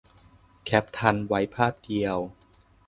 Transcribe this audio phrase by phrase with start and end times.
[0.65, 2.17] แคปทันไว้ภาพเดียว